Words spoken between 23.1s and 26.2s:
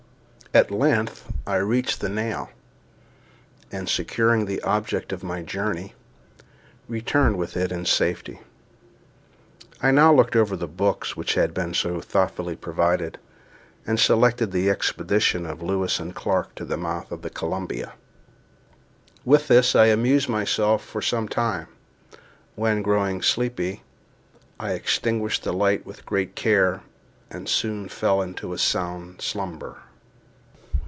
sleepy, I extinguished the light with